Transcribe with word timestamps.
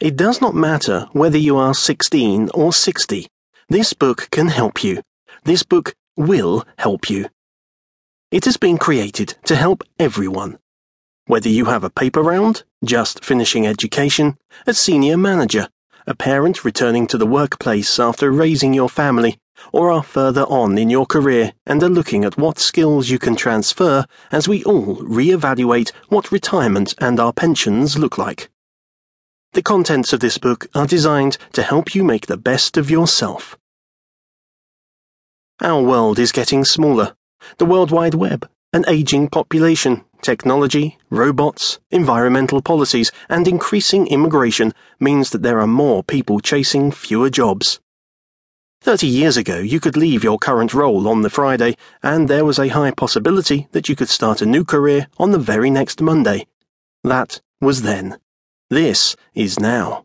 It 0.00 0.14
does 0.14 0.40
not 0.40 0.54
matter 0.54 1.08
whether 1.10 1.38
you 1.38 1.56
are 1.56 1.74
16 1.74 2.50
or 2.54 2.72
60. 2.72 3.26
This 3.68 3.94
book 3.94 4.28
can 4.30 4.46
help 4.46 4.84
you. 4.84 5.02
This 5.42 5.64
book 5.64 5.96
will 6.16 6.64
help 6.78 7.10
you. 7.10 7.28
It 8.30 8.44
has 8.44 8.56
been 8.56 8.78
created 8.78 9.36
to 9.46 9.56
help 9.56 9.82
everyone. 9.98 10.60
Whether 11.26 11.48
you 11.48 11.64
have 11.64 11.82
a 11.82 11.90
paper 11.90 12.22
round, 12.22 12.62
just 12.84 13.24
finishing 13.24 13.66
education, 13.66 14.38
a 14.68 14.72
senior 14.72 15.16
manager, 15.16 15.68
a 16.06 16.14
parent 16.14 16.64
returning 16.64 17.08
to 17.08 17.18
the 17.18 17.26
workplace 17.26 17.98
after 17.98 18.30
raising 18.30 18.74
your 18.74 18.88
family, 18.88 19.36
or 19.72 19.90
are 19.90 20.04
further 20.04 20.44
on 20.44 20.78
in 20.78 20.90
your 20.90 21.06
career 21.06 21.54
and 21.66 21.82
are 21.82 21.88
looking 21.88 22.24
at 22.24 22.38
what 22.38 22.60
skills 22.60 23.10
you 23.10 23.18
can 23.18 23.34
transfer 23.34 24.06
as 24.30 24.46
we 24.46 24.62
all 24.62 24.94
re-evaluate 25.02 25.90
what 26.08 26.30
retirement 26.30 26.94
and 26.98 27.18
our 27.18 27.32
pensions 27.32 27.98
look 27.98 28.16
like. 28.16 28.48
The 29.52 29.62
contents 29.62 30.12
of 30.12 30.20
this 30.20 30.38
book 30.38 30.66
are 30.74 30.86
designed 30.86 31.38
to 31.52 31.62
help 31.62 31.94
you 31.94 32.04
make 32.04 32.26
the 32.26 32.36
best 32.36 32.76
of 32.76 32.90
yourself. 32.90 33.56
Our 35.60 35.82
world 35.82 36.18
is 36.18 36.32
getting 36.32 36.64
smaller. 36.64 37.16
The 37.56 37.66
World 37.66 37.90
Wide 37.90 38.14
Web, 38.14 38.48
an 38.72 38.84
aging 38.86 39.28
population, 39.28 40.04
technology, 40.22 40.98
robots, 41.10 41.80
environmental 41.90 42.60
policies, 42.60 43.10
and 43.28 43.48
increasing 43.48 44.06
immigration 44.06 44.74
means 45.00 45.30
that 45.30 45.42
there 45.42 45.60
are 45.60 45.66
more 45.66 46.04
people 46.04 46.40
chasing 46.40 46.92
fewer 46.92 47.30
jobs. 47.30 47.80
Thirty 48.80 49.08
years 49.08 49.36
ago, 49.36 49.58
you 49.58 49.80
could 49.80 49.96
leave 49.96 50.22
your 50.22 50.38
current 50.38 50.74
role 50.74 51.08
on 51.08 51.22
the 51.22 51.30
Friday, 51.30 51.76
and 52.02 52.28
there 52.28 52.44
was 52.44 52.58
a 52.58 52.68
high 52.68 52.92
possibility 52.92 53.66
that 53.72 53.88
you 53.88 53.96
could 53.96 54.08
start 54.08 54.42
a 54.42 54.46
new 54.46 54.64
career 54.64 55.08
on 55.16 55.32
the 55.32 55.38
very 55.38 55.70
next 55.70 56.00
Monday. 56.00 56.46
That 57.02 57.40
was 57.60 57.82
then. 57.82 58.18
This 58.70 59.16
is 59.34 59.58
now. 59.58 60.04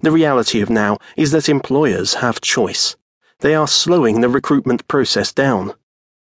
The 0.00 0.10
reality 0.10 0.60
of 0.60 0.68
now 0.68 0.98
is 1.16 1.30
that 1.30 1.48
employers 1.48 2.14
have 2.14 2.40
choice. 2.40 2.96
They 3.40 3.54
are 3.54 3.68
slowing 3.68 4.20
the 4.20 4.28
recruitment 4.28 4.88
process 4.88 5.32
down. 5.32 5.74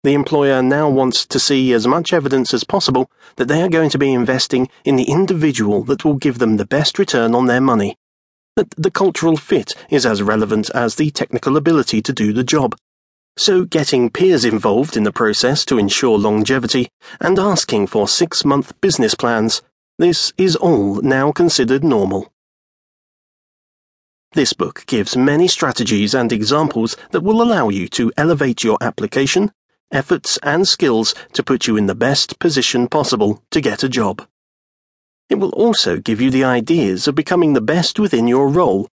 The 0.04 0.14
employer 0.14 0.62
now 0.62 0.88
wants 0.88 1.26
to 1.26 1.40
see 1.40 1.74
as 1.74 1.88
much 1.88 2.14
evidence 2.14 2.54
as 2.54 2.64
possible 2.64 3.10
that 3.38 3.48
they 3.48 3.64
are 3.64 3.70
going 3.70 3.90
to 3.90 3.98
be 3.98 4.14
investing 4.14 4.70
in 4.84 4.98
the 4.98 5.10
individual 5.10 5.84
that 5.86 6.06
will 6.06 6.14
give 6.14 6.38
them 6.38 6.58
the 6.58 6.66
best 6.66 7.00
return 7.00 7.34
on 7.34 7.48
their 7.48 7.62
money. 7.62 7.98
That 8.56 8.70
the 8.78 8.92
cultural 8.92 9.36
fit 9.36 9.74
is 9.90 10.06
as 10.06 10.22
relevant 10.22 10.70
as 10.76 10.94
the 10.94 11.10
technical 11.10 11.58
ability 11.58 12.04
to 12.04 12.14
do 12.14 12.34
the 12.34 12.44
job. 12.44 12.76
So 13.36 13.66
getting 13.66 14.12
peers 14.12 14.46
involved 14.46 14.96
in 14.96 15.06
the 15.06 15.12
process 15.12 15.66
to 15.66 15.80
ensure 15.80 16.20
longevity 16.20 16.88
and 17.20 17.40
asking 17.40 17.88
for 17.88 18.08
six 18.08 18.46
month 18.46 18.80
business 18.80 19.16
plans 19.16 19.64
this 19.98 20.34
is 20.38 20.58
all 20.58 21.02
now 21.02 21.32
considered 21.32 21.84
normal. 21.84 22.32
This 24.34 24.52
book 24.52 24.84
gives 24.88 25.16
many 25.16 25.48
strategies 25.48 26.14
and 26.14 26.34
examples 26.34 26.98
that 27.12 27.22
will 27.22 27.42
allow 27.42 27.70
you 27.70 27.88
to 27.90 28.12
elevate 28.18 28.62
your 28.62 28.78
application, 28.82 29.54
efforts, 29.94 30.38
and 30.44 30.68
skills 30.68 31.16
to 31.32 31.44
put 31.44 31.68
you 31.68 31.78
in 31.78 31.86
the 31.86 31.96
best 31.96 32.38
position 32.40 32.90
possible 32.90 33.42
to 33.52 33.62
get 33.62 33.84
a 33.84 33.90
job. 33.90 34.28
It 35.30 35.36
will 35.36 35.52
also 35.52 35.98
give 35.98 36.20
you 36.20 36.30
the 36.30 36.44
ideas 36.44 37.08
of 37.08 37.16
becoming 37.16 37.54
the 37.54 37.62
best 37.62 37.98
within 37.98 38.28
your 38.28 38.50
role, 38.50 38.90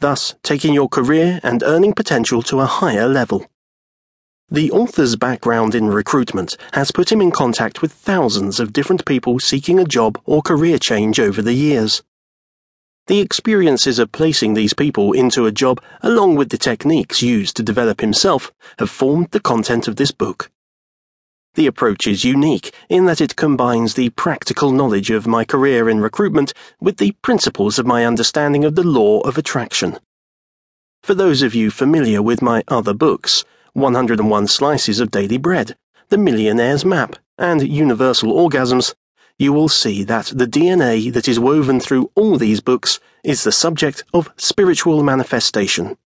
thus 0.00 0.34
taking 0.42 0.74
your 0.74 0.88
career 0.88 1.40
and 1.42 1.62
earning 1.62 1.94
potential 1.94 2.42
to 2.42 2.60
a 2.60 2.66
higher 2.66 3.08
level. 3.08 3.46
The 4.52 4.70
author's 4.70 5.16
background 5.16 5.74
in 5.74 5.86
recruitment 5.86 6.58
has 6.74 6.90
put 6.90 7.10
him 7.10 7.22
in 7.22 7.30
contact 7.30 7.80
with 7.80 7.90
thousands 7.90 8.60
of 8.60 8.74
different 8.74 9.06
people 9.06 9.38
seeking 9.38 9.78
a 9.78 9.86
job 9.86 10.20
or 10.26 10.42
career 10.42 10.78
change 10.78 11.18
over 11.18 11.40
the 11.40 11.54
years. 11.54 12.02
The 13.06 13.20
experiences 13.20 13.98
of 13.98 14.12
placing 14.12 14.52
these 14.52 14.74
people 14.74 15.14
into 15.14 15.46
a 15.46 15.52
job, 15.52 15.80
along 16.02 16.34
with 16.34 16.50
the 16.50 16.58
techniques 16.58 17.22
used 17.22 17.56
to 17.56 17.62
develop 17.62 18.02
himself, 18.02 18.52
have 18.78 18.90
formed 18.90 19.30
the 19.30 19.40
content 19.40 19.88
of 19.88 19.96
this 19.96 20.10
book. 20.10 20.50
The 21.54 21.66
approach 21.66 22.06
is 22.06 22.22
unique 22.22 22.74
in 22.90 23.06
that 23.06 23.22
it 23.22 23.36
combines 23.36 23.94
the 23.94 24.10
practical 24.10 24.70
knowledge 24.70 25.10
of 25.10 25.26
my 25.26 25.46
career 25.46 25.88
in 25.88 26.02
recruitment 26.02 26.52
with 26.78 26.98
the 26.98 27.12
principles 27.22 27.78
of 27.78 27.86
my 27.86 28.04
understanding 28.04 28.66
of 28.66 28.74
the 28.74 28.86
law 28.86 29.20
of 29.20 29.38
attraction. 29.38 29.98
For 31.02 31.14
those 31.14 31.40
of 31.40 31.54
you 31.54 31.70
familiar 31.70 32.20
with 32.20 32.42
my 32.42 32.62
other 32.68 32.92
books, 32.92 33.46
101 33.74 34.48
Slices 34.48 35.00
of 35.00 35.10
Daily 35.10 35.38
Bread, 35.38 35.76
The 36.10 36.18
Millionaire's 36.18 36.84
Map, 36.84 37.16
and 37.38 37.66
Universal 37.66 38.30
Orgasms, 38.30 38.94
you 39.38 39.50
will 39.50 39.70
see 39.70 40.04
that 40.04 40.26
the 40.26 40.46
DNA 40.46 41.10
that 41.10 41.26
is 41.26 41.40
woven 41.40 41.80
through 41.80 42.10
all 42.14 42.36
these 42.36 42.60
books 42.60 43.00
is 43.24 43.44
the 43.44 43.50
subject 43.50 44.04
of 44.12 44.30
spiritual 44.36 45.02
manifestation. 45.02 45.96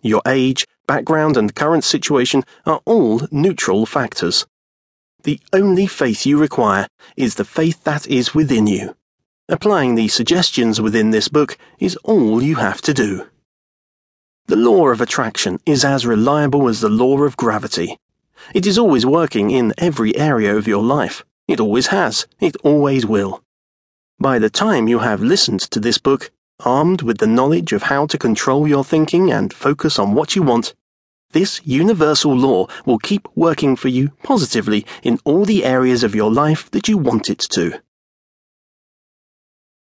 Your 0.00 0.20
age, 0.26 0.66
background, 0.88 1.36
and 1.36 1.54
current 1.54 1.84
situation 1.84 2.42
are 2.66 2.80
all 2.86 3.28
neutral 3.30 3.86
factors. 3.86 4.44
The 5.22 5.38
only 5.52 5.86
faith 5.86 6.26
you 6.26 6.38
require 6.38 6.88
is 7.16 7.36
the 7.36 7.44
faith 7.44 7.84
that 7.84 8.08
is 8.08 8.34
within 8.34 8.66
you. 8.66 8.96
Applying 9.48 9.94
the 9.94 10.08
suggestions 10.08 10.80
within 10.80 11.10
this 11.10 11.28
book 11.28 11.56
is 11.78 11.94
all 12.02 12.42
you 12.42 12.56
have 12.56 12.82
to 12.82 12.92
do. 12.92 13.28
The 14.46 14.56
law 14.56 14.88
of 14.88 15.00
attraction 15.00 15.60
is 15.64 15.84
as 15.84 16.04
reliable 16.04 16.68
as 16.68 16.80
the 16.80 16.88
law 16.88 17.22
of 17.22 17.36
gravity. 17.36 17.98
It 18.54 18.66
is 18.66 18.76
always 18.76 19.06
working 19.06 19.50
in 19.50 19.72
every 19.78 20.16
area 20.16 20.56
of 20.56 20.66
your 20.66 20.82
life. 20.82 21.24
It 21.46 21.60
always 21.60 21.86
has. 21.88 22.26
It 22.40 22.56
always 22.64 23.06
will. 23.06 23.42
By 24.18 24.38
the 24.38 24.50
time 24.50 24.88
you 24.88 24.98
have 24.98 25.22
listened 25.22 25.60
to 25.70 25.80
this 25.80 25.98
book, 25.98 26.30
armed 26.64 27.02
with 27.02 27.18
the 27.18 27.26
knowledge 27.26 27.72
of 27.72 27.84
how 27.84 28.06
to 28.06 28.18
control 28.18 28.66
your 28.66 28.84
thinking 28.84 29.30
and 29.32 29.52
focus 29.52 29.98
on 29.98 30.14
what 30.14 30.34
you 30.34 30.42
want, 30.42 30.74
this 31.30 31.60
universal 31.64 32.36
law 32.36 32.66
will 32.84 32.98
keep 32.98 33.26
working 33.34 33.74
for 33.74 33.88
you 33.88 34.10
positively 34.22 34.84
in 35.02 35.18
all 35.24 35.44
the 35.44 35.64
areas 35.64 36.02
of 36.02 36.14
your 36.14 36.30
life 36.30 36.70
that 36.72 36.88
you 36.88 36.98
want 36.98 37.30
it 37.30 37.38
to. 37.50 37.80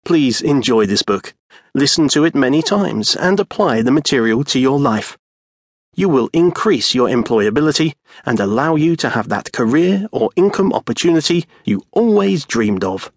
Please 0.08 0.40
enjoy 0.40 0.86
this 0.86 1.02
book. 1.02 1.34
Listen 1.74 2.08
to 2.08 2.24
it 2.24 2.34
many 2.34 2.62
times 2.62 3.14
and 3.14 3.38
apply 3.38 3.82
the 3.82 3.90
material 3.90 4.42
to 4.44 4.58
your 4.58 4.80
life. 4.80 5.18
You 5.94 6.08
will 6.08 6.30
increase 6.32 6.94
your 6.94 7.08
employability 7.08 7.92
and 8.24 8.40
allow 8.40 8.74
you 8.74 8.96
to 8.96 9.10
have 9.10 9.28
that 9.28 9.52
career 9.52 10.08
or 10.10 10.30
income 10.34 10.72
opportunity 10.72 11.44
you 11.66 11.82
always 11.92 12.46
dreamed 12.46 12.84
of. 12.84 13.12